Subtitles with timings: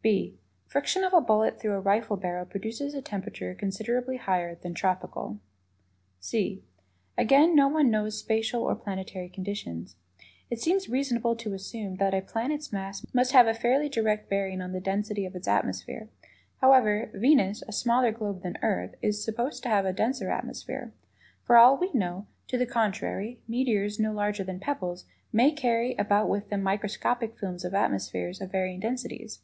[0.00, 4.72] (b) Friction of a bullet through a rifle barrel produces a temperature considerably higher than
[4.72, 5.38] "tropical."
[6.20, 6.62] (c)
[7.18, 9.96] Again, no one knows spacial or planetary conditions.
[10.50, 14.62] It seems reasonable to assume that a planet's mass may have a fairly direct bearing
[14.62, 16.08] on the density of its atmosphere.
[16.60, 20.92] However, Venus, a smaller globe than Earth, is supposed to have a denser atmosphere.
[21.42, 26.28] For all we know to the contrary, meteors no larger than pebbles may carry about
[26.30, 29.40] with them microscopic films of "atmospheres" of varying densities.